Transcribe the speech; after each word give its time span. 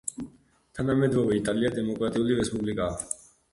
თანამედროვე 0.79 1.37
იტალია 1.41 1.71
დემოკრატიული 1.77 2.41
რესპუბლიკაა. 2.43 3.07